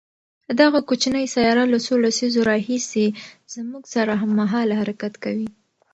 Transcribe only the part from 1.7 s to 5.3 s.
له څو لسیزو راهیسې زموږ سره هممهاله حرکت